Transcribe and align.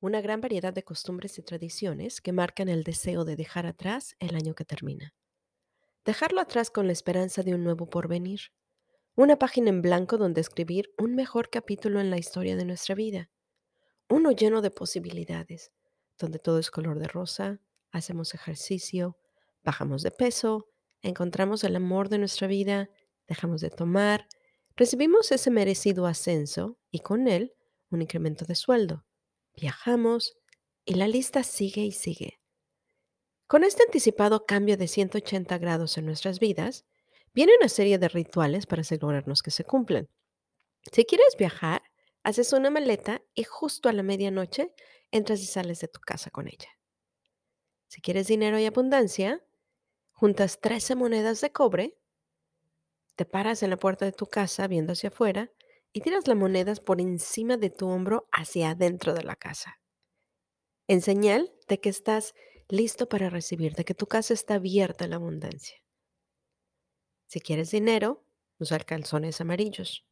una 0.00 0.20
gran 0.20 0.40
variedad 0.40 0.72
de 0.72 0.84
costumbres 0.84 1.38
y 1.38 1.42
tradiciones 1.42 2.20
que 2.20 2.32
marcan 2.32 2.68
el 2.68 2.84
deseo 2.84 3.24
de 3.24 3.34
dejar 3.34 3.66
atrás 3.66 4.14
el 4.20 4.36
año 4.36 4.54
que 4.54 4.64
termina. 4.64 5.12
Dejarlo 6.04 6.40
atrás 6.40 6.70
con 6.70 6.86
la 6.86 6.92
esperanza 6.92 7.42
de 7.42 7.54
un 7.54 7.64
nuevo 7.64 7.86
porvenir, 7.90 8.40
una 9.16 9.38
página 9.38 9.70
en 9.70 9.82
blanco 9.82 10.16
donde 10.16 10.40
escribir 10.40 10.90
un 10.98 11.16
mejor 11.16 11.50
capítulo 11.50 12.00
en 12.00 12.10
la 12.10 12.18
historia 12.18 12.54
de 12.54 12.64
nuestra 12.64 12.94
vida, 12.94 13.30
uno 14.08 14.30
lleno 14.30 14.62
de 14.62 14.70
posibilidades, 14.70 15.72
donde 16.16 16.38
todo 16.38 16.60
es 16.60 16.70
color 16.70 17.00
de 17.00 17.08
rosa, 17.08 17.60
hacemos 17.90 18.34
ejercicio, 18.34 19.18
bajamos 19.64 20.02
de 20.02 20.12
peso, 20.12 20.68
encontramos 21.02 21.64
el 21.64 21.74
amor 21.74 22.08
de 22.08 22.18
nuestra 22.18 22.46
vida, 22.46 22.88
dejamos 23.26 23.60
de 23.60 23.70
tomar, 23.70 24.28
recibimos 24.76 25.32
ese 25.32 25.50
merecido 25.50 26.06
ascenso 26.06 26.78
y 26.92 27.00
con 27.00 27.26
él 27.26 27.54
un 27.90 28.02
incremento 28.02 28.44
de 28.44 28.54
sueldo 28.54 29.07
viajamos 29.58 30.36
y 30.84 30.94
la 30.94 31.08
lista 31.08 31.42
sigue 31.42 31.82
y 31.82 31.92
sigue. 31.92 32.40
Con 33.46 33.64
este 33.64 33.82
anticipado 33.82 34.46
cambio 34.46 34.76
de 34.76 34.88
180 34.88 35.58
grados 35.58 35.98
en 35.98 36.06
nuestras 36.06 36.38
vidas, 36.38 36.84
viene 37.32 37.52
una 37.58 37.68
serie 37.68 37.98
de 37.98 38.08
rituales 38.08 38.66
para 38.66 38.82
asegurarnos 38.82 39.42
que 39.42 39.50
se 39.50 39.64
cumplen. 39.64 40.08
Si 40.92 41.04
quieres 41.04 41.36
viajar, 41.38 41.82
haces 42.22 42.52
una 42.52 42.70
maleta 42.70 43.22
y 43.34 43.44
justo 43.44 43.88
a 43.88 43.92
la 43.92 44.02
medianoche 44.02 44.74
entras 45.10 45.40
y 45.40 45.46
sales 45.46 45.80
de 45.80 45.88
tu 45.88 46.00
casa 46.00 46.30
con 46.30 46.48
ella. 46.48 46.68
Si 47.86 48.00
quieres 48.02 48.26
dinero 48.26 48.58
y 48.58 48.66
abundancia, 48.66 49.42
juntas 50.12 50.60
13 50.60 50.94
monedas 50.94 51.40
de 51.40 51.52
cobre, 51.52 51.98
te 53.16 53.24
paras 53.24 53.62
en 53.62 53.70
la 53.70 53.78
puerta 53.78 54.04
de 54.04 54.12
tu 54.12 54.26
casa 54.26 54.66
viendo 54.68 54.92
hacia 54.92 55.08
afuera 55.08 55.50
y 55.92 56.00
tiras 56.00 56.26
las 56.26 56.36
monedas 56.36 56.80
por 56.80 57.00
encima 57.00 57.56
de 57.56 57.70
tu 57.70 57.88
hombro 57.88 58.28
hacia 58.32 58.70
adentro 58.70 59.14
de 59.14 59.24
la 59.24 59.36
casa. 59.36 59.80
En 60.86 61.02
señal 61.02 61.52
de 61.68 61.80
que 61.80 61.88
estás 61.88 62.34
listo 62.68 63.08
para 63.08 63.30
recibir, 63.30 63.74
de 63.74 63.84
que 63.84 63.94
tu 63.94 64.06
casa 64.06 64.34
está 64.34 64.54
abierta 64.54 65.04
a 65.04 65.08
la 65.08 65.16
abundancia. 65.16 65.82
Si 67.26 67.40
quieres 67.40 67.70
dinero, 67.70 68.24
usar 68.58 68.84
calzones 68.84 69.40
amarillos. 69.40 70.06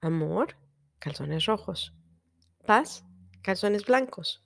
Amor, 0.00 0.56
calzones 0.98 1.46
rojos. 1.46 1.94
Paz, 2.66 3.04
calzones 3.42 3.84
blancos. 3.84 4.44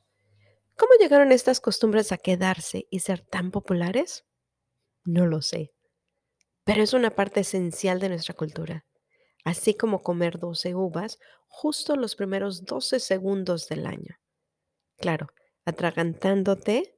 ¿Cómo 0.77 0.93
llegaron 0.99 1.33
estas 1.33 1.61
costumbres 1.61 2.13
a 2.13 2.19
quedarse 2.19 2.87
y 2.91 3.01
ser 3.01 3.21
tan 3.21 3.51
populares? 3.51 4.25
No 5.05 5.27
lo 5.27 5.43
sé, 5.43 5.73
pero 6.65 6.83
es 6.83 6.93
una 6.93 7.15
parte 7.15 7.41
esencial 7.41 7.99
de 8.01 8.09
nuestra 8.09 8.35
cultura 8.35 8.87
así 9.45 9.75
como 9.75 10.03
comer 10.03 10.39
12 10.39 10.75
uvas 10.75 11.19
justo 11.49 11.97
los 11.97 12.17
primeros 12.17 12.65
12 12.65 13.01
segundos 13.01 13.69
del 13.69 13.87
año. 13.87 14.19
Claro, 14.99 15.29
atragantándote 15.65 16.97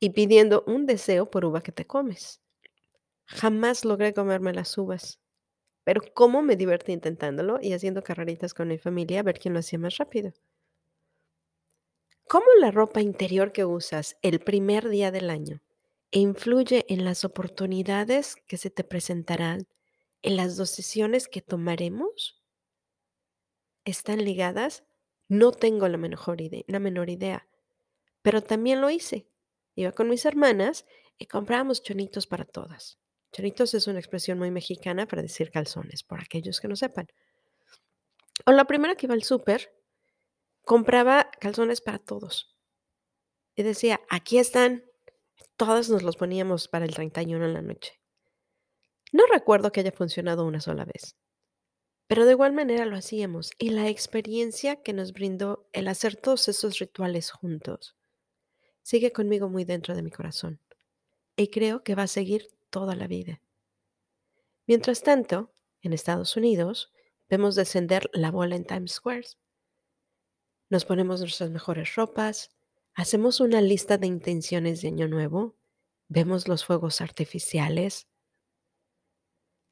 y 0.00 0.10
pidiendo 0.10 0.64
un 0.66 0.86
deseo 0.86 1.30
por 1.30 1.44
uva 1.44 1.62
que 1.62 1.72
te 1.72 1.86
comes. 1.86 2.40
Jamás 3.26 3.84
logré 3.84 4.12
comerme 4.12 4.52
las 4.52 4.76
uvas, 4.76 5.20
pero 5.84 6.02
cómo 6.14 6.42
me 6.42 6.56
divertí 6.56 6.92
intentándolo 6.92 7.58
y 7.62 7.72
haciendo 7.72 8.02
carreritas 8.02 8.54
con 8.54 8.68
mi 8.68 8.78
familia 8.78 9.20
a 9.20 9.22
ver 9.24 9.38
quién 9.38 9.54
lo 9.54 9.60
hacía 9.60 9.78
más 9.78 9.96
rápido. 9.98 10.32
¿Cómo 12.28 12.46
la 12.58 12.70
ropa 12.70 13.00
interior 13.00 13.52
que 13.52 13.64
usas 13.64 14.16
el 14.22 14.40
primer 14.40 14.88
día 14.88 15.10
del 15.10 15.30
año 15.30 15.62
influye 16.10 16.84
en 16.88 17.04
las 17.04 17.24
oportunidades 17.24 18.36
que 18.46 18.56
se 18.56 18.70
te 18.70 18.84
presentarán 18.84 19.66
en 20.24 20.38
las 20.38 20.56
decisiones 20.56 21.28
que 21.28 21.42
tomaremos 21.42 22.42
están 23.84 24.24
ligadas, 24.24 24.82
no 25.28 25.52
tengo 25.52 25.86
la, 25.86 25.98
mejor 25.98 26.40
idea, 26.40 26.64
la 26.66 26.78
menor 26.78 27.10
idea, 27.10 27.46
pero 28.22 28.42
también 28.42 28.80
lo 28.80 28.88
hice. 28.88 29.28
Iba 29.74 29.92
con 29.92 30.08
mis 30.08 30.24
hermanas 30.24 30.86
y 31.18 31.26
comprábamos 31.26 31.82
chonitos 31.82 32.26
para 32.26 32.46
todas. 32.46 32.98
Chonitos 33.32 33.74
es 33.74 33.86
una 33.86 33.98
expresión 33.98 34.38
muy 34.38 34.50
mexicana 34.50 35.06
para 35.06 35.20
decir 35.20 35.50
calzones, 35.50 36.02
por 36.02 36.20
aquellos 36.20 36.58
que 36.58 36.68
no 36.68 36.76
sepan. 36.76 37.06
O 38.46 38.52
la 38.52 38.64
primera 38.64 38.94
que 38.94 39.04
iba 39.04 39.14
al 39.14 39.24
súper, 39.24 39.74
compraba 40.62 41.30
calzones 41.38 41.82
para 41.82 41.98
todos. 41.98 42.56
Y 43.54 43.62
decía, 43.62 44.00
aquí 44.08 44.38
están. 44.38 44.84
Todas 45.56 45.90
nos 45.90 46.02
los 46.02 46.16
poníamos 46.16 46.66
para 46.66 46.86
el 46.86 46.94
31 46.94 47.44
en 47.44 47.52
la 47.52 47.62
noche. 47.62 48.00
No 49.14 49.26
recuerdo 49.32 49.70
que 49.70 49.78
haya 49.78 49.92
funcionado 49.92 50.44
una 50.44 50.60
sola 50.60 50.84
vez, 50.84 51.16
pero 52.08 52.24
de 52.26 52.32
igual 52.32 52.52
manera 52.52 52.84
lo 52.84 52.96
hacíamos 52.96 53.52
y 53.60 53.70
la 53.70 53.88
experiencia 53.88 54.82
que 54.82 54.92
nos 54.92 55.12
brindó 55.12 55.68
el 55.72 55.86
hacer 55.86 56.16
todos 56.16 56.48
esos 56.48 56.80
rituales 56.80 57.30
juntos 57.30 57.94
sigue 58.82 59.12
conmigo 59.12 59.48
muy 59.48 59.62
dentro 59.62 59.94
de 59.94 60.02
mi 60.02 60.10
corazón 60.10 60.58
y 61.36 61.46
creo 61.46 61.84
que 61.84 61.94
va 61.94 62.02
a 62.02 62.08
seguir 62.08 62.48
toda 62.70 62.96
la 62.96 63.06
vida. 63.06 63.40
Mientras 64.66 65.04
tanto, 65.04 65.54
en 65.80 65.92
Estados 65.92 66.36
Unidos, 66.36 66.92
vemos 67.30 67.54
descender 67.54 68.10
la 68.14 68.32
bola 68.32 68.56
en 68.56 68.64
Times 68.64 68.94
Square. 68.94 69.28
Nos 70.70 70.84
ponemos 70.84 71.20
nuestras 71.20 71.50
mejores 71.50 71.94
ropas, 71.94 72.50
hacemos 72.94 73.38
una 73.38 73.60
lista 73.60 73.96
de 73.96 74.08
intenciones 74.08 74.82
de 74.82 74.88
Año 74.88 75.06
Nuevo, 75.06 75.54
vemos 76.08 76.48
los 76.48 76.64
fuegos 76.64 77.00
artificiales, 77.00 78.08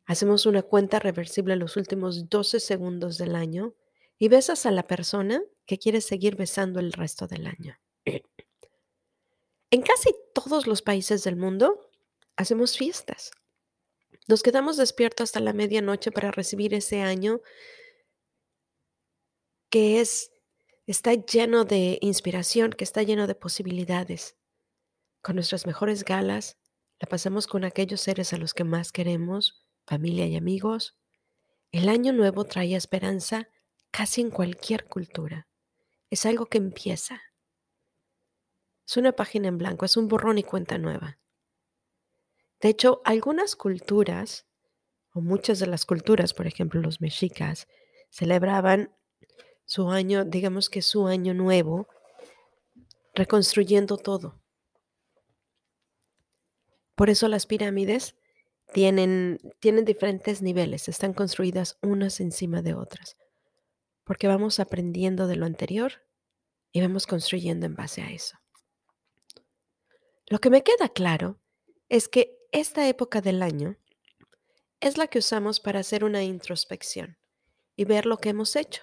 Hacemos 0.04 0.46
una 0.46 0.62
cuenta 0.62 0.98
reversible 0.98 1.56
los 1.56 1.76
últimos 1.76 2.28
12 2.28 2.60
segundos 2.60 3.18
del 3.18 3.36
año 3.36 3.74
y 4.18 4.28
besas 4.28 4.66
a 4.66 4.70
la 4.70 4.86
persona 4.86 5.42
que 5.66 5.78
quieres 5.78 6.04
seguir 6.04 6.36
besando 6.36 6.80
el 6.80 6.92
resto 6.92 7.26
del 7.26 7.46
año. 7.46 7.78
En 9.70 9.82
casi 9.82 10.14
todos 10.34 10.66
los 10.66 10.82
países 10.82 11.24
del 11.24 11.36
mundo 11.36 11.90
hacemos 12.36 12.76
fiestas. 12.76 13.30
Nos 14.28 14.42
quedamos 14.42 14.76
despiertos 14.76 15.24
hasta 15.24 15.40
la 15.40 15.52
medianoche 15.52 16.12
para 16.12 16.30
recibir 16.30 16.74
ese 16.74 17.00
año 17.00 17.40
que 19.70 20.00
es 20.00 20.32
está 20.86 21.14
lleno 21.14 21.64
de 21.64 21.98
inspiración, 22.02 22.72
que 22.72 22.84
está 22.84 23.02
lleno 23.02 23.26
de 23.26 23.34
posibilidades. 23.34 24.36
Con 25.22 25.36
nuestras 25.36 25.66
mejores 25.66 26.04
galas, 26.04 26.58
la 27.00 27.08
pasamos 27.08 27.46
con 27.46 27.64
aquellos 27.64 28.00
seres 28.00 28.32
a 28.32 28.36
los 28.36 28.54
que 28.54 28.64
más 28.64 28.92
queremos, 28.92 29.61
familia 29.92 30.26
y 30.26 30.36
amigos, 30.36 30.96
el 31.70 31.90
año 31.90 32.14
nuevo 32.14 32.44
trae 32.44 32.74
esperanza 32.74 33.50
casi 33.90 34.22
en 34.22 34.30
cualquier 34.30 34.86
cultura. 34.86 35.48
Es 36.08 36.24
algo 36.24 36.46
que 36.46 36.56
empieza. 36.56 37.20
Es 38.88 38.96
una 38.96 39.12
página 39.12 39.48
en 39.48 39.58
blanco, 39.58 39.84
es 39.84 39.98
un 39.98 40.08
borrón 40.08 40.38
y 40.38 40.44
cuenta 40.44 40.78
nueva. 40.78 41.18
De 42.62 42.70
hecho, 42.70 43.02
algunas 43.04 43.54
culturas, 43.54 44.46
o 45.12 45.20
muchas 45.20 45.58
de 45.58 45.66
las 45.66 45.84
culturas, 45.84 46.32
por 46.32 46.46
ejemplo 46.46 46.80
los 46.80 47.02
mexicas, 47.02 47.68
celebraban 48.08 48.96
su 49.66 49.90
año, 49.90 50.24
digamos 50.24 50.70
que 50.70 50.80
su 50.80 51.06
año 51.06 51.34
nuevo, 51.34 51.86
reconstruyendo 53.12 53.98
todo. 53.98 54.40
Por 56.94 57.10
eso 57.10 57.28
las 57.28 57.44
pirámides 57.44 58.16
tienen, 58.72 59.38
tienen 59.60 59.84
diferentes 59.84 60.42
niveles, 60.42 60.88
están 60.88 61.12
construidas 61.12 61.78
unas 61.82 62.20
encima 62.20 62.62
de 62.62 62.74
otras, 62.74 63.16
porque 64.04 64.28
vamos 64.28 64.60
aprendiendo 64.60 65.26
de 65.26 65.36
lo 65.36 65.46
anterior 65.46 66.04
y 66.72 66.80
vamos 66.80 67.06
construyendo 67.06 67.66
en 67.66 67.74
base 67.74 68.02
a 68.02 68.10
eso. 68.10 68.38
Lo 70.26 70.38
que 70.38 70.50
me 70.50 70.62
queda 70.62 70.88
claro 70.88 71.38
es 71.88 72.08
que 72.08 72.38
esta 72.52 72.88
época 72.88 73.20
del 73.20 73.42
año 73.42 73.76
es 74.80 74.96
la 74.96 75.06
que 75.06 75.18
usamos 75.18 75.60
para 75.60 75.80
hacer 75.80 76.04
una 76.04 76.22
introspección 76.22 77.18
y 77.76 77.84
ver 77.84 78.06
lo 78.06 78.16
que 78.16 78.30
hemos 78.30 78.56
hecho 78.56 78.82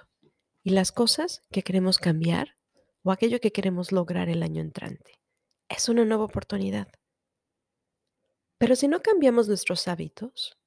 y 0.63 0.71
las 0.71 0.91
cosas 0.91 1.41
que 1.51 1.63
queremos 1.63 1.97
cambiar 1.97 2.57
o 3.03 3.11
aquello 3.11 3.39
que 3.39 3.51
queremos 3.51 3.91
lograr 3.91 4.29
el 4.29 4.43
año 4.43 4.61
entrante. 4.61 5.19
Es 5.67 5.89
una 5.89 6.05
nueva 6.05 6.25
oportunidad. 6.25 6.87
Pero 8.59 8.75
si 8.75 8.87
no 8.87 9.01
cambiamos 9.01 9.47
nuestros 9.47 9.87
hábitos, 9.87 10.59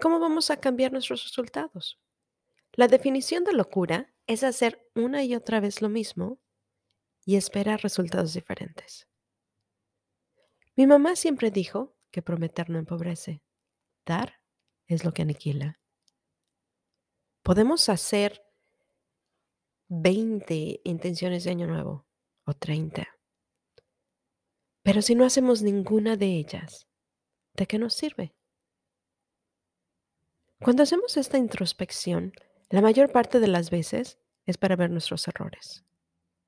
¿cómo 0.00 0.20
vamos 0.20 0.50
a 0.50 0.58
cambiar 0.58 0.92
nuestros 0.92 1.24
resultados? 1.24 2.00
La 2.72 2.86
definición 2.86 3.42
de 3.42 3.52
locura 3.52 4.14
es 4.28 4.44
hacer 4.44 4.88
una 4.94 5.24
y 5.24 5.34
otra 5.34 5.60
vez 5.60 5.82
lo 5.82 5.88
mismo 5.88 6.40
y 7.24 7.34
esperar 7.36 7.82
resultados 7.82 8.32
diferentes. 8.32 9.08
Mi 10.76 10.86
mamá 10.86 11.16
siempre 11.16 11.50
dijo 11.50 11.96
que 12.12 12.22
prometer 12.22 12.70
no 12.70 12.78
empobrece. 12.78 13.42
Dar 14.04 14.40
es 14.86 15.04
lo 15.04 15.12
que 15.12 15.22
aniquila. 15.22 15.80
Podemos 17.42 17.88
hacer 17.88 18.44
20 19.88 20.80
intenciones 20.84 21.42
de 21.42 21.50
año 21.50 21.66
nuevo 21.66 22.06
o 22.44 22.54
30. 22.54 23.08
Pero 24.82 25.02
si 25.02 25.16
no 25.16 25.24
hacemos 25.24 25.62
ninguna 25.62 26.16
de 26.16 26.26
ellas, 26.26 26.85
¿de 27.56 27.66
qué 27.66 27.78
nos 27.78 27.94
sirve? 27.94 28.34
Cuando 30.60 30.82
hacemos 30.82 31.16
esta 31.16 31.38
introspección, 31.38 32.32
la 32.70 32.80
mayor 32.80 33.12
parte 33.12 33.40
de 33.40 33.48
las 33.48 33.70
veces 33.70 34.18
es 34.46 34.56
para 34.58 34.76
ver 34.76 34.90
nuestros 34.90 35.26
errores, 35.28 35.84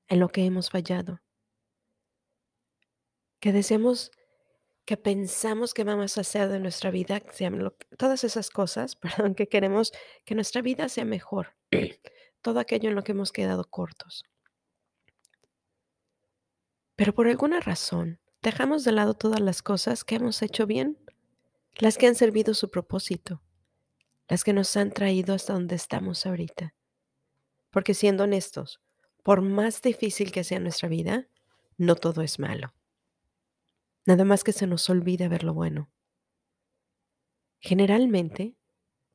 en 0.07 0.19
lo 0.19 0.29
que 0.29 0.45
hemos 0.45 0.69
fallado, 0.69 1.21
que 3.39 3.51
deseamos, 3.51 4.11
que 4.85 4.97
pensamos 4.97 5.73
que 5.73 5.83
vamos 5.83 6.17
a 6.17 6.21
hacer 6.21 6.49
de 6.49 6.59
nuestra 6.59 6.91
vida, 6.91 7.21
todas 7.97 8.23
esas 8.23 8.49
cosas, 8.49 8.95
perdón, 8.95 9.35
que 9.35 9.47
queremos 9.47 9.91
que 10.25 10.35
nuestra 10.35 10.61
vida 10.61 10.89
sea 10.89 11.05
mejor, 11.05 11.55
todo 12.41 12.59
aquello 12.59 12.89
en 12.89 12.95
lo 12.95 13.03
que 13.03 13.11
hemos 13.11 13.31
quedado 13.31 13.65
cortos. 13.65 14.23
Pero 16.95 17.13
por 17.13 17.27
alguna 17.27 17.61
razón, 17.61 18.19
dejamos 18.41 18.83
de 18.83 18.91
lado 18.91 19.13
todas 19.13 19.39
las 19.39 19.61
cosas 19.61 20.03
que 20.03 20.15
hemos 20.15 20.41
hecho 20.41 20.65
bien, 20.65 20.97
las 21.75 21.97
que 21.97 22.07
han 22.07 22.15
servido 22.15 22.53
su 22.53 22.69
propósito, 22.69 23.41
las 24.27 24.43
que 24.43 24.53
nos 24.53 24.75
han 24.77 24.91
traído 24.91 25.33
hasta 25.33 25.53
donde 25.53 25.75
estamos 25.75 26.25
ahorita. 26.25 26.73
Porque 27.69 27.93
siendo 27.93 28.23
honestos, 28.23 28.81
por 29.23 29.41
más 29.41 29.81
difícil 29.81 30.31
que 30.31 30.43
sea 30.43 30.59
nuestra 30.59 30.89
vida, 30.89 31.27
no 31.77 31.95
todo 31.95 32.21
es 32.21 32.39
malo. 32.39 32.73
Nada 34.05 34.25
más 34.25 34.43
que 34.43 34.53
se 34.53 34.67
nos 34.67 34.89
olvida 34.89 35.27
ver 35.27 35.43
lo 35.43 35.53
bueno. 35.53 35.89
Generalmente, 37.59 38.55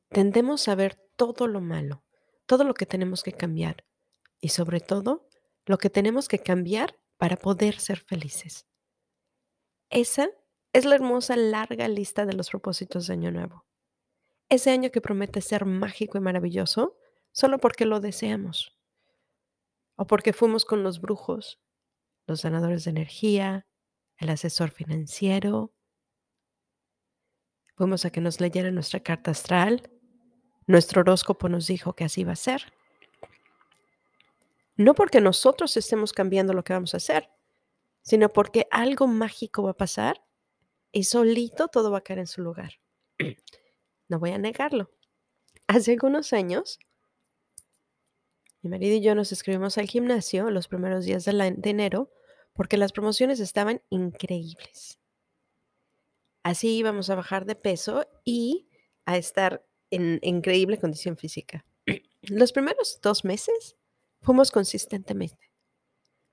tendemos 0.09 0.67
a 0.67 0.75
ver 0.75 0.95
todo 1.15 1.47
lo 1.47 1.61
malo, 1.61 2.03
todo 2.45 2.63
lo 2.63 2.73
que 2.73 2.85
tenemos 2.85 3.23
que 3.23 3.33
cambiar 3.33 3.85
y 4.39 4.49
sobre 4.49 4.79
todo 4.79 5.27
lo 5.65 5.77
que 5.77 5.89
tenemos 5.89 6.27
que 6.27 6.39
cambiar 6.39 6.97
para 7.17 7.37
poder 7.37 7.79
ser 7.79 7.99
felices. 7.99 8.67
Esa 9.89 10.29
es 10.73 10.85
la 10.85 10.95
hermosa 10.95 11.35
larga 11.35 11.87
lista 11.87 12.25
de 12.25 12.33
los 12.33 12.49
propósitos 12.49 13.07
de 13.07 13.13
Año 13.13 13.31
Nuevo. 13.31 13.65
Ese 14.49 14.71
año 14.71 14.91
que 14.91 15.01
promete 15.01 15.41
ser 15.41 15.65
mágico 15.65 16.17
y 16.17 16.21
maravilloso 16.21 16.97
solo 17.31 17.59
porque 17.59 17.85
lo 17.85 17.99
deseamos. 17.99 18.77
O 19.95 20.07
porque 20.07 20.33
fuimos 20.33 20.65
con 20.65 20.83
los 20.83 21.01
brujos, 21.01 21.61
los 22.27 22.43
ganadores 22.43 22.83
de 22.83 22.91
energía, 22.91 23.67
el 24.17 24.29
asesor 24.29 24.71
financiero. 24.71 25.73
Fuimos 27.75 28.05
a 28.05 28.09
que 28.09 28.21
nos 28.21 28.39
leyeran 28.39 28.75
nuestra 28.75 29.01
carta 29.01 29.31
astral. 29.31 29.89
Nuestro 30.67 31.01
horóscopo 31.01 31.49
nos 31.49 31.67
dijo 31.67 31.93
que 31.93 32.05
así 32.05 32.23
va 32.23 32.33
a 32.33 32.37
ser. 32.37 32.73
No 34.77 34.93
porque 34.93 35.21
nosotros 35.21 35.77
estemos 35.77 36.11
cambiando 36.11 36.53
lo 36.53 36.63
que 36.63 36.73
vamos 36.73 36.93
a 36.93 36.97
hacer, 36.97 37.29
sino 38.05 38.29
porque 38.29 38.67
algo 38.71 39.07
mágico 39.07 39.63
va 39.63 39.71
a 39.71 39.77
pasar 39.77 40.23
y 40.91 41.03
solito 41.03 41.67
todo 41.67 41.91
va 41.91 41.97
a 41.97 42.03
caer 42.03 42.19
en 42.19 42.27
su 42.27 42.41
lugar. 42.41 42.79
No 44.07 44.19
voy 44.19 44.29
a 44.29 44.37
negarlo. 44.37 44.91
Hace 45.65 45.93
algunos 45.93 46.31
años, 46.31 46.77
mi 48.61 48.69
marido 48.69 48.95
y 48.95 49.01
yo 49.01 49.15
nos 49.15 49.31
escribimos 49.31 49.79
al 49.79 49.87
gimnasio 49.87 50.51
los 50.51 50.67
primeros 50.67 51.05
días 51.05 51.25
de, 51.25 51.31
enero 51.63 52.11
porque 52.53 52.77
las 52.77 52.91
promociones 52.91 53.39
estaban 53.39 53.81
increíbles. 53.89 54.99
Así 56.43 56.77
íbamos 56.77 57.09
a 57.09 57.15
bajar 57.15 57.45
de 57.45 57.55
peso 57.55 58.07
y 58.23 58.69
a 59.05 59.17
estar 59.17 59.65
en 59.89 60.19
increíble 60.21 60.77
condición 60.77 61.17
física. 61.17 61.65
Los 62.21 62.51
primeros 62.51 62.99
dos 63.01 63.25
meses 63.25 63.75
fuimos 64.21 64.51
consistentemente, 64.51 65.51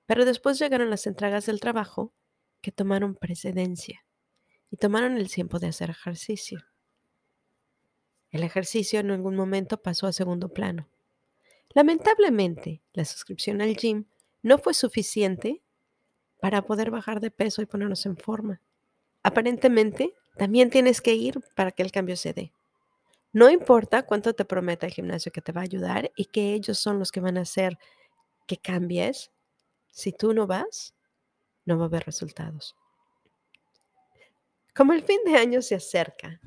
pero 0.05 0.25
después 0.25 0.59
llegaron 0.59 0.89
las 0.89 1.07
entregas 1.07 1.45
del 1.45 1.59
trabajo 1.59 2.13
que 2.61 2.71
tomaron 2.71 3.15
precedencia 3.15 4.05
y 4.71 4.77
tomaron 4.77 5.17
el 5.17 5.29
tiempo 5.31 5.59
de 5.59 5.67
hacer 5.67 5.89
ejercicio. 5.89 6.65
El 8.31 8.43
ejercicio 8.43 8.99
en 8.99 9.11
algún 9.11 9.35
momento 9.35 9.77
pasó 9.77 10.07
a 10.07 10.13
segundo 10.13 10.49
plano. 10.49 10.89
Lamentablemente, 11.73 12.81
la 12.93 13.05
suscripción 13.05 13.61
al 13.61 13.75
gym 13.75 14.05
no 14.41 14.57
fue 14.57 14.73
suficiente 14.73 15.61
para 16.39 16.63
poder 16.63 16.91
bajar 16.91 17.19
de 17.19 17.31
peso 17.31 17.61
y 17.61 17.65
ponernos 17.65 18.05
en 18.05 18.17
forma. 18.17 18.61
Aparentemente, 19.21 20.13
también 20.37 20.69
tienes 20.69 21.01
que 21.01 21.13
ir 21.13 21.41
para 21.55 21.71
que 21.71 21.83
el 21.83 21.91
cambio 21.91 22.17
se 22.17 22.33
dé. 22.33 22.53
No 23.31 23.49
importa 23.49 24.03
cuánto 24.03 24.33
te 24.33 24.45
prometa 24.45 24.85
el 24.85 24.93
gimnasio 24.93 25.31
que 25.31 25.41
te 25.41 25.51
va 25.51 25.61
a 25.61 25.65
ayudar 25.65 26.11
y 26.15 26.25
que 26.25 26.53
ellos 26.53 26.77
son 26.77 26.99
los 26.99 27.11
que 27.11 27.19
van 27.19 27.37
a 27.37 27.41
hacer 27.41 27.77
que 28.45 28.57
cambies, 28.57 29.31
si 29.93 30.11
tú 30.11 30.33
no 30.33 30.47
vas, 30.47 30.93
no 31.65 31.77
va 31.77 31.85
a 31.85 31.87
haber 31.87 32.03
resultados. 32.05 32.75
Como 34.75 34.91
el 34.93 35.03
fin 35.03 35.19
de 35.25 35.37
año 35.37 35.61
se 35.61 35.75
acerca 35.75 36.41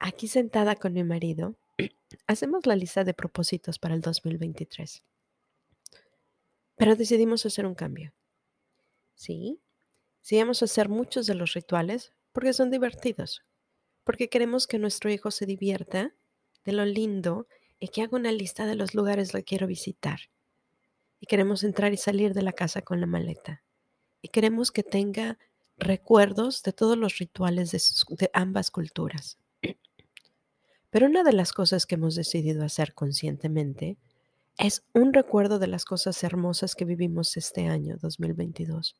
Aquí 0.00 0.28
sentada 0.28 0.76
con 0.76 0.92
mi 0.92 1.02
marido, 1.02 1.56
hacemos 2.28 2.66
la 2.66 2.76
lista 2.76 3.02
de 3.02 3.14
propósitos 3.14 3.78
para 3.78 3.94
el 3.94 4.00
2023. 4.00 5.02
Pero 6.76 6.94
decidimos 6.94 7.44
hacer 7.44 7.66
un 7.66 7.74
cambio. 7.74 8.14
Sí, 9.14 9.60
sí 10.20 10.38
vamos 10.38 10.62
a 10.62 10.66
hacer 10.66 10.88
muchos 10.88 11.26
de 11.26 11.34
los 11.34 11.54
rituales 11.54 12.12
porque 12.32 12.52
son 12.52 12.70
divertidos, 12.70 13.42
porque 14.04 14.28
queremos 14.28 14.68
que 14.68 14.78
nuestro 14.78 15.10
hijo 15.10 15.32
se 15.32 15.46
divierta 15.46 16.14
de 16.64 16.72
lo 16.72 16.84
lindo 16.84 17.48
y 17.80 17.88
que 17.88 18.02
haga 18.02 18.16
una 18.16 18.30
lista 18.30 18.66
de 18.66 18.76
los 18.76 18.94
lugares 18.94 19.32
que 19.32 19.42
quiero 19.42 19.66
visitar. 19.66 20.20
Y 21.20 21.26
queremos 21.26 21.64
entrar 21.64 21.92
y 21.92 21.96
salir 21.96 22.34
de 22.34 22.42
la 22.42 22.52
casa 22.52 22.82
con 22.82 23.00
la 23.00 23.06
maleta. 23.06 23.62
Y 24.22 24.28
queremos 24.28 24.70
que 24.70 24.82
tenga 24.82 25.38
recuerdos 25.78 26.62
de 26.62 26.72
todos 26.72 26.96
los 26.96 27.18
rituales 27.18 27.70
de, 27.70 28.30
ambas 28.32 28.70
culturas. 28.70 29.38
Pero 30.90 31.06
una 31.06 31.22
de 31.22 31.32
las 31.32 31.52
cosas 31.52 31.86
que 31.86 31.96
hemos 31.96 32.14
decidido 32.14 32.64
hacer 32.64 32.94
conscientemente 32.94 33.98
es 34.56 34.84
un 34.92 35.12
recuerdo 35.12 35.58
de 35.58 35.68
las 35.68 35.84
cosas 35.84 36.22
hermosas 36.24 36.74
que 36.74 36.84
vivimos 36.84 37.36
este 37.36 37.68
año 37.68 37.96
2022 38.00 38.96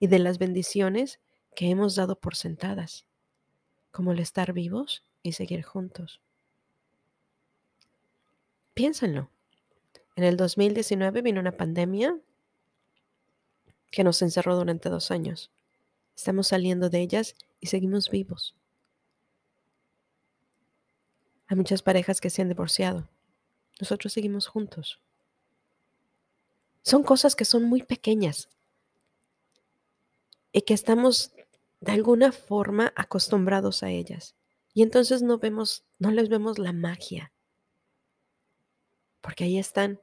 y 0.00 0.06
de 0.06 0.18
las 0.18 0.38
bendiciones 0.38 1.20
que 1.54 1.68
hemos 1.68 1.96
dado 1.96 2.18
por 2.18 2.36
sentadas, 2.36 3.04
como 3.90 4.12
el 4.12 4.20
estar 4.20 4.52
vivos 4.52 5.04
y 5.22 5.32
seguir 5.32 5.62
juntos. 5.62 6.20
Piénsenlo. 8.74 9.28
En 10.18 10.24
el 10.24 10.36
2019 10.36 11.22
vino 11.22 11.38
una 11.38 11.56
pandemia 11.56 12.18
que 13.92 14.02
nos 14.02 14.20
encerró 14.20 14.56
durante 14.56 14.88
dos 14.88 15.12
años. 15.12 15.52
Estamos 16.16 16.48
saliendo 16.48 16.90
de 16.90 17.00
ellas 17.00 17.36
y 17.60 17.68
seguimos 17.68 18.10
vivos. 18.10 18.56
Hay 21.46 21.56
muchas 21.56 21.82
parejas 21.82 22.20
que 22.20 22.30
se 22.30 22.42
han 22.42 22.48
divorciado. 22.48 23.08
Nosotros 23.78 24.12
seguimos 24.12 24.48
juntos. 24.48 24.98
Son 26.82 27.04
cosas 27.04 27.36
que 27.36 27.44
son 27.44 27.62
muy 27.62 27.84
pequeñas 27.84 28.48
y 30.50 30.62
que 30.62 30.74
estamos 30.74 31.30
de 31.78 31.92
alguna 31.92 32.32
forma 32.32 32.92
acostumbrados 32.96 33.84
a 33.84 33.90
ellas. 33.90 34.34
Y 34.74 34.82
entonces 34.82 35.22
no 35.22 35.38
vemos, 35.38 35.84
no 36.00 36.10
les 36.10 36.28
vemos 36.28 36.58
la 36.58 36.72
magia. 36.72 37.32
Porque 39.20 39.44
ahí 39.44 39.58
están. 39.58 40.00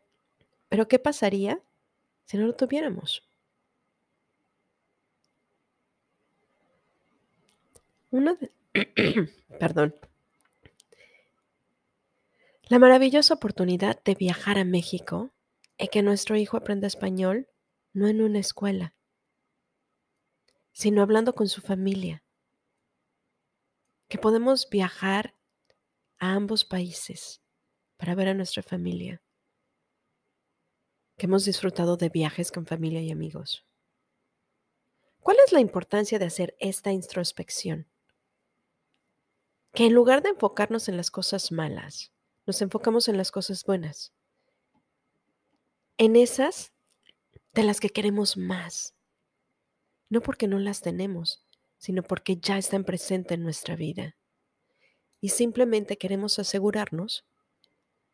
Pero 0.76 0.90
¿qué 0.90 1.00
pasaría 1.00 1.64
si 2.26 2.36
no 2.36 2.48
lo 2.48 2.54
tuviéramos? 2.54 3.26
Una 8.12 8.34
de, 8.34 8.52
perdón. 9.58 9.96
La 12.64 12.78
maravillosa 12.78 13.36
oportunidad 13.36 14.04
de 14.04 14.16
viajar 14.16 14.58
a 14.58 14.66
México 14.66 15.32
y 15.78 15.88
que 15.88 16.02
nuestro 16.02 16.36
hijo 16.36 16.58
aprenda 16.58 16.88
español 16.88 17.48
no 17.94 18.10
en 18.10 18.22
una 18.22 18.40
escuela, 18.40 18.94
sino 20.74 21.02
hablando 21.02 21.36
con 21.36 21.48
su 21.48 21.62
familia. 21.62 22.22
Que 24.10 24.18
podemos 24.18 24.70
viajar 24.70 25.36
a 26.20 26.34
ambos 26.34 26.66
países 26.66 27.42
para 27.96 28.14
ver 28.14 28.28
a 28.28 28.34
nuestra 28.34 28.62
familia. 28.62 29.22
Que 31.18 31.28
hemos 31.28 31.46
disfrutado 31.46 31.98
de 31.98 32.10
viajes 32.10 32.52
con 32.52 32.66
familia 32.66 33.02
y 33.02 33.12
amigos. 33.12 33.66
¿Cuál 35.20 35.38
es 35.46 35.54
la 35.54 35.60
importancia 35.60 36.20
de 36.20 36.26
hacer 36.26 36.56
esta 36.60 36.92
introspección? 36.92 37.88
Que 39.74 39.86
en 39.86 39.94
lugar 39.94 40.22
de 40.22 40.30
enfocarnos 40.30 40.88
en 40.88 40.98
las 40.98 41.12
cosas 41.12 41.52
malas, 41.52 42.12
nos 42.46 42.62
enfocamos 42.62 43.08
en 43.08 43.18
las 43.18 43.32
cosas 43.32 43.64
buenas. 43.64 44.14
En 45.98 46.16
esas 46.16 46.74
de 47.54 47.64
las 47.64 47.80
que 47.80 47.90
queremos 47.90 48.38
más. 48.38 48.94
No 50.10 50.22
porque 50.22 50.48
no 50.48 50.60
las 50.60 50.82
tenemos, 50.82 51.46
sino 51.78 52.04
porque 52.04 52.38
ya 52.38 52.58
están 52.58 52.84
presentes 52.84 53.38
en 53.38 53.44
nuestra 53.44 53.76
vida. 53.76 54.18
Y 55.22 55.30
simplemente 55.30 55.98
queremos 55.98 56.38
asegurarnos 56.38 57.26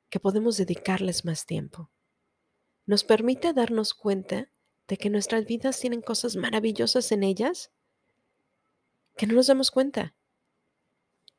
que 0.09 0.19
podemos 0.19 0.57
dedicarles 0.57 1.25
más 1.25 1.45
tiempo. 1.45 1.89
Nos 2.85 3.03
permite 3.03 3.53
darnos 3.53 3.93
cuenta 3.93 4.49
de 4.87 4.97
que 4.97 5.09
nuestras 5.09 5.45
vidas 5.45 5.79
tienen 5.79 6.01
cosas 6.01 6.35
maravillosas 6.35 7.11
en 7.11 7.23
ellas 7.23 7.71
que 9.15 9.27
no 9.27 9.33
nos 9.33 9.47
damos 9.47 9.71
cuenta. 9.71 10.13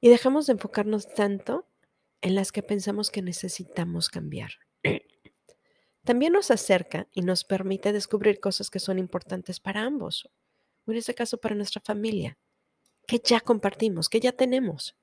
Y 0.00 0.08
dejamos 0.08 0.46
de 0.46 0.54
enfocarnos 0.54 1.12
tanto 1.14 1.66
en 2.20 2.34
las 2.34 2.52
que 2.52 2.62
pensamos 2.62 3.10
que 3.10 3.22
necesitamos 3.22 4.08
cambiar. 4.08 4.52
También 6.04 6.32
nos 6.32 6.50
acerca 6.50 7.08
y 7.12 7.22
nos 7.22 7.44
permite 7.44 7.92
descubrir 7.92 8.40
cosas 8.40 8.70
que 8.70 8.80
son 8.80 8.98
importantes 8.98 9.60
para 9.60 9.82
ambos, 9.82 10.28
o 10.86 10.90
en 10.90 10.98
este 10.98 11.14
caso 11.14 11.38
para 11.38 11.54
nuestra 11.54 11.80
familia, 11.80 12.38
que 13.06 13.20
ya 13.22 13.40
compartimos, 13.40 14.08
que 14.08 14.20
ya 14.20 14.32
tenemos. 14.32 14.96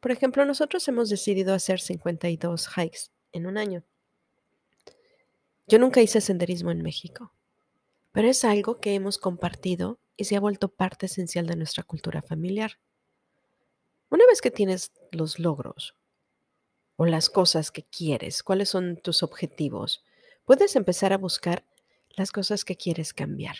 Por 0.00 0.12
ejemplo, 0.12 0.44
nosotros 0.44 0.86
hemos 0.88 1.08
decidido 1.10 1.54
hacer 1.54 1.80
52 1.80 2.68
hikes 2.76 3.10
en 3.32 3.46
un 3.46 3.58
año. 3.58 3.84
Yo 5.70 5.78
nunca 5.78 6.02
hice 6.02 6.20
senderismo 6.20 6.72
en 6.72 6.82
México, 6.82 7.32
pero 8.10 8.26
es 8.26 8.42
algo 8.42 8.80
que 8.80 8.96
hemos 8.96 9.18
compartido 9.18 10.00
y 10.16 10.24
se 10.24 10.34
ha 10.34 10.40
vuelto 10.40 10.74
parte 10.74 11.06
esencial 11.06 11.46
de 11.46 11.54
nuestra 11.54 11.84
cultura 11.84 12.22
familiar. 12.22 12.80
Una 14.08 14.26
vez 14.26 14.40
que 14.40 14.50
tienes 14.50 14.90
los 15.12 15.38
logros 15.38 15.94
o 16.96 17.06
las 17.06 17.30
cosas 17.30 17.70
que 17.70 17.84
quieres, 17.84 18.42
cuáles 18.42 18.68
son 18.68 18.96
tus 18.96 19.22
objetivos, 19.22 20.04
puedes 20.44 20.74
empezar 20.74 21.12
a 21.12 21.18
buscar 21.18 21.64
las 22.16 22.32
cosas 22.32 22.64
que 22.64 22.74
quieres 22.74 23.14
cambiar. 23.14 23.54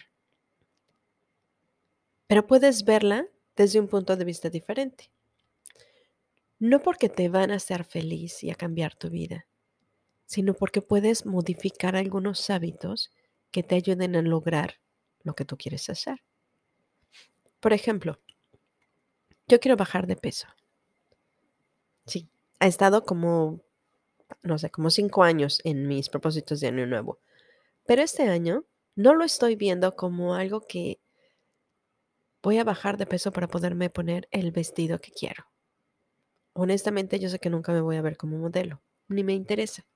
Pero 2.26 2.45
puedes 2.49 2.85
verla 2.85 3.29
desde 3.55 3.79
un 3.79 3.87
punto 3.87 4.17
de 4.17 4.25
vista 4.25 4.50
diferente. 4.50 5.12
No 6.59 6.83
porque 6.83 7.09
te 7.09 7.29
van 7.29 7.52
a 7.52 7.57
hacer 7.57 7.85
feliz 7.85 8.43
y 8.43 8.50
a 8.50 8.57
cambiar 8.57 8.97
tu 8.97 9.11
vida, 9.11 9.47
sino 10.31 10.55
porque 10.55 10.81
puedes 10.81 11.27
modificar 11.27 11.97
algunos 11.97 12.51
hábitos 12.51 13.11
que 13.51 13.65
te 13.65 13.75
ayuden 13.75 14.15
a 14.15 14.23
lograr 14.23 14.77
lo 15.25 15.35
que 15.35 15.45
tú 15.45 15.57
quieres 15.57 15.91
hacer. 15.91 16.23
Por 17.59 17.73
ejemplo, 17.73 18.21
yo 19.49 19.59
quiero 19.59 19.77
bajar 19.77 20.07
de 20.07 20.15
peso. 20.15 20.47
Sí, 22.07 22.29
ha 22.61 22.69
estado 22.69 23.03
como, 23.03 23.61
no 24.45 24.57
sé, 24.57 24.71
como 24.71 24.91
cinco 24.91 25.25
años 25.25 25.61
en 25.65 25.89
mis 25.89 26.09
propósitos 26.09 26.61
de 26.61 26.69
año 26.69 26.87
nuevo. 26.87 27.19
Pero 27.85 28.03
este 28.03 28.29
año 28.29 28.65
no 28.95 29.15
lo 29.15 29.25
estoy 29.25 29.57
viendo 29.57 29.97
como 29.97 30.37
algo 30.37 30.61
que 30.61 31.01
voy 32.41 32.59
a 32.59 32.65
bajar 32.65 32.99
de 32.99 33.07
peso 33.07 33.33
para 33.33 33.49
poderme 33.49 33.91
poner 33.91 34.29
el 34.31 34.53
vestido 34.53 35.01
que 35.01 35.11
quiero. 35.11 35.47
Honestamente, 36.53 37.19
yo 37.19 37.29
sé 37.29 37.41
que 37.41 37.51
nunca 37.51 37.73
me 37.73 37.81
voy 37.81 37.97
a 37.97 38.03
ver 38.03 38.17
como 38.17 38.39
modelo, 38.39 38.81
ni 39.09 39.25
me 39.25 39.33
interesa. 39.33 39.90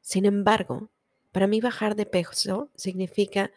Sin 0.00 0.24
embargo, 0.24 0.90
para 1.32 1.46
mí 1.46 1.60
bajar 1.60 1.94
de 1.96 2.06
peso 2.06 2.70
significa 2.74 3.50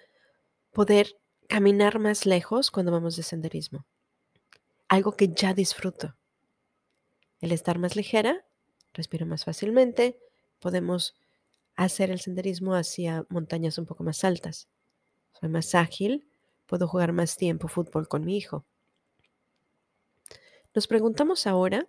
poder 0.71 1.17
caminar 1.47 1.99
más 1.99 2.25
lejos 2.25 2.71
cuando 2.71 2.91
vamos 2.91 3.15
de 3.15 3.23
senderismo. 3.23 3.85
Algo 4.87 5.15
que 5.15 5.29
ya 5.29 5.53
disfruto. 5.53 6.15
El 7.41 7.51
estar 7.51 7.79
más 7.79 7.95
ligera, 7.95 8.45
respiro 8.93 9.25
más 9.25 9.45
fácilmente, 9.45 10.19
podemos 10.59 11.15
hacer 11.75 12.11
el 12.11 12.19
senderismo 12.19 12.75
hacia 12.75 13.25
montañas 13.29 13.77
un 13.77 13.85
poco 13.85 14.03
más 14.03 14.23
altas. 14.23 14.67
Soy 15.39 15.49
más 15.49 15.75
ágil, 15.75 16.27
puedo 16.67 16.87
jugar 16.87 17.11
más 17.11 17.35
tiempo 17.37 17.67
fútbol 17.67 18.07
con 18.07 18.23
mi 18.23 18.37
hijo. 18.37 18.65
Nos 20.73 20.87
preguntamos 20.87 21.45
ahora 21.47 21.87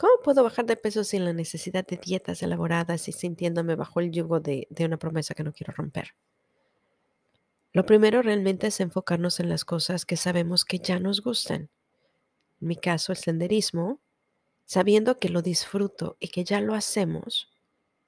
¿Cómo 0.00 0.14
puedo 0.24 0.42
bajar 0.42 0.64
de 0.64 0.78
peso 0.78 1.04
sin 1.04 1.26
la 1.26 1.34
necesidad 1.34 1.86
de 1.86 1.98
dietas 1.98 2.42
elaboradas 2.42 3.06
y 3.08 3.12
sintiéndome 3.12 3.74
bajo 3.74 4.00
el 4.00 4.10
yugo 4.10 4.40
de, 4.40 4.66
una 4.78 4.96
promesa 4.96 5.34
que 5.34 5.44
no 5.44 5.52
quiero 5.52 5.74
romper? 5.74 6.14
Lo 7.74 7.84
primero 7.84 8.22
realmente 8.22 8.68
es 8.68 8.80
enfocarnos 8.80 9.40
en 9.40 9.50
las 9.50 9.66
cosas 9.66 10.06
que 10.06 10.16
sabemos 10.16 10.64
que 10.64 10.78
ya 10.78 10.98
nos 11.00 11.20
gustan. 11.20 11.68
En 12.62 12.68
mi 12.68 12.76
caso, 12.76 13.12
el 13.12 13.18
senderismo, 13.18 14.00
sabiendo 14.64 15.18
que 15.18 15.28
lo 15.28 15.42
disfruto 15.42 16.16
y 16.18 16.28
que 16.28 16.44
ya 16.44 16.62
lo 16.62 16.74
hacemos 16.74 17.50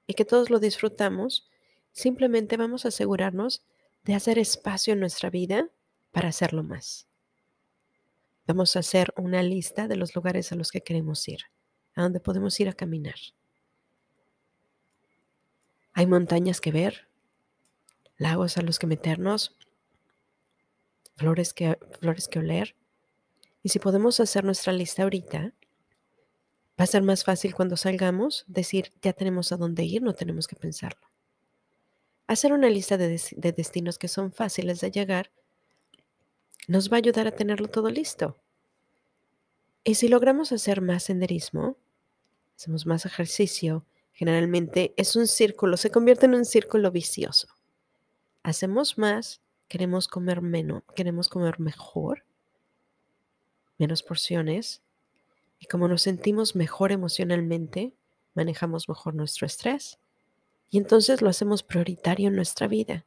y 0.07 0.15
que 0.15 0.25
todos 0.25 0.49
lo 0.49 0.57
disfrutamos, 0.57 1.47
simplemente 1.91 2.57
vamos 2.57 2.85
a 2.85 2.87
asegurarnos 2.87 3.67
de 4.03 4.15
hacer 4.15 4.39
espacio 4.39 4.93
en 4.93 4.99
nuestra 4.99 5.29
vida 5.29 5.69
para 6.11 6.29
hacerlo 6.29 6.63
más. 6.63 7.05
Vamos 8.47 8.75
a 8.75 8.79
hacer 8.79 9.13
una 9.15 9.43
lista 9.43 9.87
de 9.87 9.95
los 9.95 10.15
lugares 10.15 10.51
a 10.51 10.55
los 10.55 10.71
que 10.71 10.81
queremos 10.81 11.27
ir 11.27 11.52
a 11.95 12.01
donde 12.01 12.19
podemos 12.19 12.59
ir 12.59 12.69
a 12.69 12.73
caminar. 12.73 13.15
Hay 15.93 16.07
montañas 16.07 16.59
que 16.59 16.71
ver, 16.71 17.07
lagos 18.17 18.57
a 18.57 18.61
los 18.61 18.79
que 18.79 18.87
meternos, 18.87 19.55
flores 21.15 21.53
que, 21.53 21.77
flores 21.99 22.27
que 22.27 22.39
oler. 22.39 22.75
Y 23.61 23.69
si 23.69 23.79
podemos 23.79 24.19
hacer 24.19 24.43
nuestra 24.43 24.73
lista 24.73 25.03
ahorita, 25.03 25.53
va 26.79 26.83
a 26.83 26.87
ser 26.87 27.03
más 27.03 27.23
fácil 27.23 27.53
cuando 27.53 27.77
salgamos 27.77 28.43
decir, 28.47 28.91
ya 29.01 29.13
tenemos 29.13 29.51
a 29.51 29.57
dónde 29.57 29.83
ir, 29.83 30.01
no 30.01 30.13
tenemos 30.13 30.47
que 30.47 30.55
pensarlo. 30.55 31.07
Hacer 32.25 32.53
una 32.53 32.69
lista 32.69 32.97
de, 32.97 33.21
de 33.31 33.51
destinos 33.51 33.99
que 33.99 34.07
son 34.07 34.31
fáciles 34.31 34.81
de 34.81 34.89
llegar 34.89 35.31
nos 36.67 36.91
va 36.91 36.97
a 36.97 36.99
ayudar 36.99 37.27
a 37.27 37.31
tenerlo 37.31 37.67
todo 37.67 37.89
listo. 37.89 38.37
Y 39.83 39.95
si 39.95 40.07
logramos 40.07 40.51
hacer 40.51 40.81
más 40.81 41.03
senderismo, 41.03 41.77
hacemos 42.55 42.85
más 42.85 43.05
ejercicio, 43.05 43.85
generalmente 44.13 44.93
es 44.97 45.15
un 45.15 45.27
círculo, 45.27 45.77
se 45.77 45.91
convierte 45.91 46.25
en 46.25 46.35
un 46.35 46.45
círculo 46.45 46.91
vicioso. 46.91 47.47
Hacemos 48.43 48.97
más, 48.97 49.41
queremos 49.67 50.07
comer 50.07 50.41
menos, 50.41 50.83
queremos 50.95 51.29
comer 51.29 51.59
mejor, 51.59 52.23
menos 53.77 54.03
porciones, 54.03 54.81
y 55.59 55.65
como 55.65 55.87
nos 55.87 56.01
sentimos 56.01 56.55
mejor 56.55 56.91
emocionalmente, 56.91 57.93
manejamos 58.33 58.89
mejor 58.89 59.15
nuestro 59.15 59.47
estrés, 59.47 59.99
y 60.69 60.77
entonces 60.77 61.21
lo 61.21 61.29
hacemos 61.29 61.63
prioritario 61.63 62.29
en 62.29 62.35
nuestra 62.35 62.67
vida. 62.67 63.05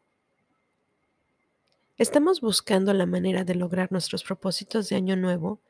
Estamos 1.98 2.40
buscando 2.40 2.92
la 2.92 3.06
manera 3.06 3.44
de 3.44 3.54
lograr 3.54 3.90
nuestros 3.90 4.22
propósitos 4.22 4.88
de 4.88 4.96
año 4.96 5.16
nuevo 5.16 5.60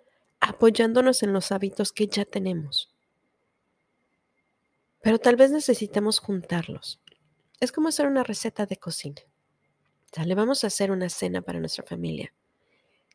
apoyándonos 0.40 1.23
en 1.23 1.33
los 1.33 1.52
hábitos 1.52 1.92
que 1.92 2.09
ya 2.09 2.25
tenemos. 2.25 2.96
Pero 5.07 5.21
tal 5.21 5.37
vez 5.37 5.53
necesitamos 5.53 6.19
juntarlos. 6.19 7.01
Es 7.61 7.71
como 7.71 7.87
hacer 7.87 8.09
una 8.09 8.25
receta 8.25 8.67
de 8.67 8.77
cocina. 8.77 9.23
Le 10.25 10.35
vamos 10.35 10.65
a 10.65 10.67
hacer 10.67 10.91
una 10.91 11.09
cena 11.11 11.43
para 11.43 11.61
nuestra 11.61 11.85
familia. 11.85 12.35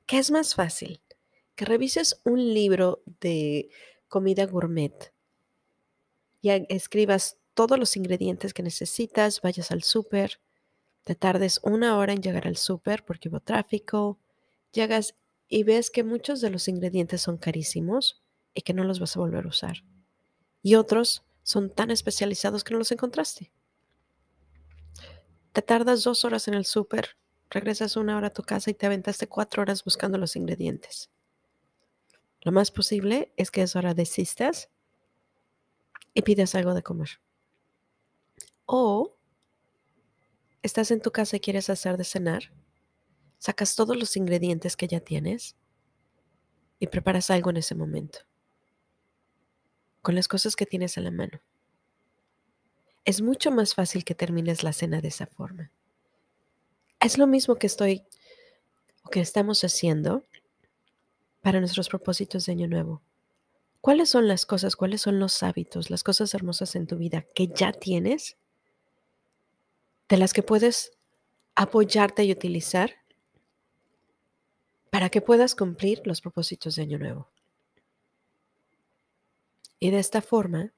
¿Qué 0.05 0.17
es 0.17 0.31
más 0.31 0.55
fácil? 0.55 1.01
Que 1.53 1.65
revises 1.65 2.21
un 2.23 2.53
libro 2.53 3.03
de 3.19 3.71
comida 4.07 4.45
gourmet 4.45 5.11
y 6.41 6.51
escribas 6.73 7.39
todos 7.55 7.77
los 7.77 7.97
ingredientes 7.97 8.53
que 8.53 8.63
necesitas, 8.63 9.41
vayas 9.41 9.69
al 9.71 9.83
súper, 9.83 10.39
te 11.03 11.15
tardes 11.15 11.59
una 11.61 11.97
hora 11.97 12.13
en 12.13 12.21
llegar 12.21 12.47
al 12.47 12.55
súper 12.55 13.03
porque 13.03 13.27
hubo 13.27 13.41
tráfico, 13.41 14.17
llegas 14.71 15.17
y 15.49 15.63
ves 15.63 15.91
que 15.91 16.05
muchos 16.05 16.39
de 16.39 16.51
los 16.51 16.69
ingredientes 16.69 17.21
son 17.21 17.37
carísimos 17.37 18.23
y 18.53 18.61
que 18.61 18.73
no 18.73 18.85
los 18.85 19.01
vas 19.01 19.17
a 19.17 19.19
volver 19.19 19.43
a 19.43 19.49
usar. 19.49 19.83
Y 20.63 20.75
otros 20.75 21.25
son 21.43 21.69
tan 21.69 21.91
especializados 21.91 22.63
que 22.63 22.73
no 22.73 22.79
los 22.79 22.91
encontraste. 22.91 23.51
Te 25.53 25.61
tardas 25.61 26.03
dos 26.03 26.23
horas 26.23 26.47
en 26.47 26.53
el 26.53 26.65
súper, 26.65 27.17
regresas 27.49 27.97
una 27.97 28.17
hora 28.17 28.27
a 28.27 28.33
tu 28.33 28.43
casa 28.43 28.71
y 28.71 28.73
te 28.73 28.85
aventaste 28.85 29.27
cuatro 29.27 29.61
horas 29.61 29.83
buscando 29.83 30.17
los 30.17 30.35
ingredientes. 30.35 31.09
Lo 32.41 32.51
más 32.51 32.71
posible 32.71 33.33
es 33.37 33.51
que 33.51 33.61
es 33.61 33.75
hora 33.75 33.93
desistas 33.93 34.69
y 36.13 36.21
pidas 36.21 36.55
algo 36.55 36.73
de 36.73 36.83
comer. 36.83 37.21
O 38.65 39.17
estás 40.63 40.91
en 40.91 41.01
tu 41.01 41.11
casa 41.11 41.37
y 41.37 41.39
quieres 41.39 41.69
hacer 41.69 41.97
de 41.97 42.03
cenar 42.03 42.51
sacas 43.41 43.75
todos 43.75 43.97
los 43.97 44.15
ingredientes 44.17 44.77
que 44.77 44.87
ya 44.87 44.99
tienes 44.99 45.55
y 46.77 46.85
preparas 46.87 47.31
algo 47.31 47.49
en 47.49 47.57
ese 47.57 47.73
momento, 47.73 48.19
con 50.01 50.15
las 50.15 50.27
cosas 50.27 50.55
que 50.55 50.65
tienes 50.65 50.97
a 50.97 51.01
la 51.01 51.11
mano. 51.11 51.39
Es 53.05 53.21
mucho 53.21 53.51
más 53.51 53.73
fácil 53.73 54.03
que 54.03 54.15
termines 54.15 54.63
la 54.63 54.73
cena 54.73 55.01
de 55.01 55.07
esa 55.07 55.25
forma. 55.25 55.71
Es 56.99 57.17
lo 57.17 57.25
mismo 57.25 57.55
que 57.55 57.67
estoy 57.67 58.03
o 59.03 59.09
que 59.09 59.21
estamos 59.21 59.63
haciendo 59.63 60.23
para 61.41 61.59
nuestros 61.59 61.89
propósitos 61.89 62.45
de 62.45 62.51
Año 62.51 62.67
Nuevo. 62.67 63.01
¿Cuáles 63.81 64.09
son 64.11 64.27
las 64.27 64.45
cosas, 64.45 64.75
cuáles 64.75 65.01
son 65.01 65.19
los 65.19 65.41
hábitos, 65.41 65.89
las 65.89 66.03
cosas 66.03 66.35
hermosas 66.35 66.75
en 66.75 66.85
tu 66.85 66.97
vida 66.97 67.25
que 67.33 67.47
ya 67.47 67.71
tienes, 67.71 68.37
de 70.07 70.17
las 70.17 70.33
que 70.33 70.43
puedes 70.43 70.91
apoyarte 71.55 72.23
y 72.23 72.31
utilizar 72.31 72.93
para 74.91 75.09
que 75.09 75.21
puedas 75.21 75.55
cumplir 75.55 76.03
los 76.05 76.21
propósitos 76.21 76.75
de 76.75 76.83
Año 76.83 76.99
Nuevo? 76.99 77.30
Y 79.83 79.89
de 79.89 79.97
esta 79.97 80.21
forma, 80.21 80.71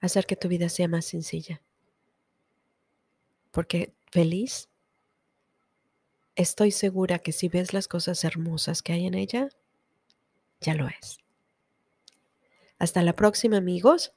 hacer 0.00 0.24
que 0.24 0.34
tu 0.34 0.48
vida 0.48 0.70
sea 0.70 0.88
más 0.88 1.04
sencilla. 1.04 1.60
Porque 3.50 3.92
feliz, 4.10 4.70
estoy 6.34 6.70
segura 6.70 7.18
que 7.18 7.32
si 7.32 7.50
ves 7.50 7.74
las 7.74 7.86
cosas 7.86 8.24
hermosas 8.24 8.82
que 8.82 8.94
hay 8.94 9.04
en 9.06 9.14
ella, 9.14 9.50
ya 10.62 10.74
lo 10.74 10.88
es. 10.88 11.18
Hasta 12.78 13.02
la 13.02 13.12
próxima 13.12 13.58
amigos. 13.58 14.14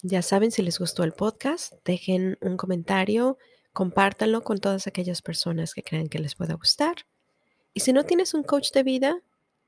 Ya 0.00 0.22
saben, 0.22 0.50
si 0.50 0.62
les 0.62 0.78
gustó 0.78 1.04
el 1.04 1.12
podcast, 1.12 1.74
dejen 1.84 2.38
un 2.40 2.56
comentario, 2.56 3.36
compártanlo 3.74 4.42
con 4.42 4.58
todas 4.58 4.86
aquellas 4.86 5.20
personas 5.20 5.74
que 5.74 5.82
crean 5.82 6.08
que 6.08 6.18
les 6.18 6.34
pueda 6.34 6.54
gustar. 6.54 7.04
Y 7.74 7.80
si 7.80 7.92
no 7.92 8.04
tienes 8.04 8.32
un 8.32 8.42
coach 8.42 8.72
de 8.72 8.84
vida, 8.84 9.20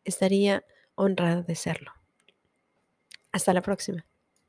estaría 0.05 0.65
honrada 0.95 1.43
de 1.43 1.55
serlo. 1.57 2.00
Hasta 3.33 3.53
la 3.53 3.63
próxima. 3.63 4.10